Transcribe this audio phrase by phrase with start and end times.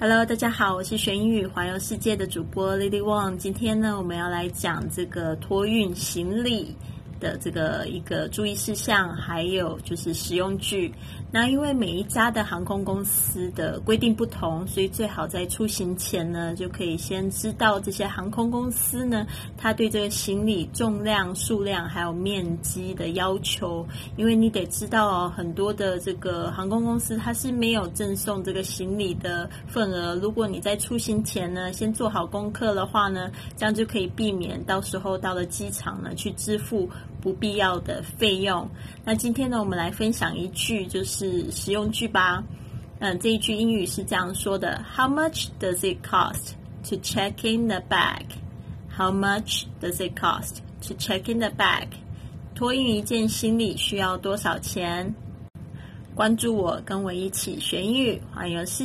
[0.00, 3.36] Hello，大家好，我是玄宇环游世界的主播 Lily Wang。
[3.36, 6.76] 今天呢，我们要来讲这个托运行李。
[7.20, 10.92] 的这个一个注意事项，还有就是使用句。
[11.30, 19.26] 那因为每一家的航空公司的规定不同，所以最好在出行前呢，就可以先知道这些航空公司呢，
[19.56, 23.86] 它对这个行李重量、数量还有面积的要求。
[24.16, 30.14] 因为你得知道哦，很多的这个航空公司它是没有赠送这个行李的份额。
[30.16, 36.88] 如果你在出行前呢，先做好功课的话呢，这样就可以避免到时候到了机场呢去支付。
[37.20, 38.68] 不必要的费用。
[39.04, 42.42] 那今天呢，我们来分享一句就是实用句吧。
[43.00, 46.52] 嗯，这一句英语是这样说的：How much does it cost
[46.88, 48.24] to check in the bag?
[48.96, 50.56] How much does it cost
[50.88, 51.86] to check in the bag?
[52.54, 55.14] 托运一件行李需要多少钱？
[56.16, 58.84] 关注我，跟我一起学英语，环游世